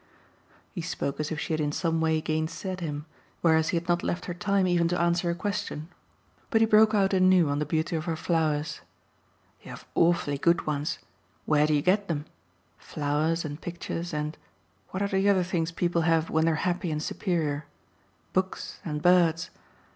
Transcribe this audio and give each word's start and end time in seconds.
He 0.73 0.81
spoke 0.81 1.19
as 1.19 1.31
if 1.31 1.39
she 1.39 1.53
had 1.53 1.59
in 1.59 1.71
some 1.71 2.01
way 2.01 2.19
gainsaid 2.23 2.79
him, 2.79 3.05
whereas 3.41 3.69
he 3.69 3.77
had 3.77 3.87
not 3.87 4.01
left 4.01 4.25
her 4.25 4.33
time 4.33 4.65
even 4.65 4.87
to 4.87 4.99
answer 4.99 5.29
a 5.29 5.35
question. 5.35 5.89
But 6.49 6.59
he 6.61 6.65
broke 6.65 6.95
out 6.95 7.13
anew 7.13 7.49
on 7.49 7.59
the 7.59 7.67
beauty 7.67 7.95
of 7.95 8.05
her 8.05 8.15
flowers. 8.15 8.81
"You 9.61 9.69
have 9.69 9.85
awfully 9.93 10.39
good 10.39 10.65
ones 10.65 10.97
where 11.45 11.67
do 11.67 11.75
you 11.75 11.83
get 11.83 12.07
them? 12.07 12.25
Flowers 12.79 13.45
and 13.45 13.61
pictures 13.61 14.11
and 14.11 14.39
what 14.89 15.03
are 15.03 15.07
the 15.07 15.29
other 15.29 15.43
things 15.43 15.71
people 15.71 16.01
have 16.01 16.31
when 16.31 16.45
they're 16.45 16.55
happy 16.65 16.89
and 16.89 17.03
superior? 17.03 17.67
books 18.33 18.79
and 18.83 19.03
birds. 19.03 19.51